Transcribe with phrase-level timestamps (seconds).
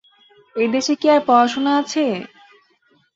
[0.55, 2.05] এই দেশে কি আর পড়াশোনা আছে?